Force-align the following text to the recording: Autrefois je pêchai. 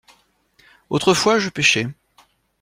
Autrefois 0.89 1.37
je 1.37 1.49
pêchai. 1.51 1.85